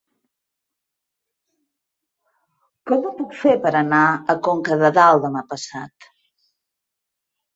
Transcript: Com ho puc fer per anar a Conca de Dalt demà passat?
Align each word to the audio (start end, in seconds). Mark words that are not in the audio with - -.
Com 2.91 3.05
ho 3.09 3.11
puc 3.19 3.35
fer 3.41 3.53
per 3.65 3.73
anar 3.81 4.01
a 4.35 4.35
Conca 4.47 4.77
de 4.85 4.91
Dalt 4.97 5.23
demà 5.27 5.43
passat? 5.53 6.09